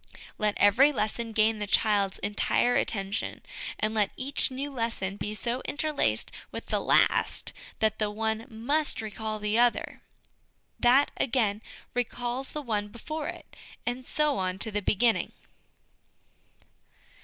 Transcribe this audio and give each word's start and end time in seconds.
Let 0.39 0.57
every 0.57 0.91
lesson 0.91 1.31
gain 1.31 1.59
the 1.59 1.67
child's 1.67 2.17
entire 2.23 2.73
attention, 2.73 3.43
and 3.79 3.93
let 3.93 4.09
each 4.17 4.49
new 4.49 4.73
lesson 4.73 5.15
be 5.15 5.35
so 5.35 5.61
interlaced 5.65 6.31
with 6.49 6.65
the 6.65 6.79
last 6.79 7.53
that 7.77 7.99
the 7.99 8.09
one 8.09 8.47
must 8.49 8.99
recall 8.99 9.37
the 9.37 9.59
other; 9.59 10.01
that, 10.79 11.11
again, 11.17 11.61
recalls 11.93 12.51
the 12.51 12.63
one 12.63 12.87
before 12.87 13.27
it, 13.27 13.55
and 13.85 14.03
so 14.03 14.39
on 14.39 14.57
to 14.57 14.71
the 14.71 14.81
beginning. 14.81 15.33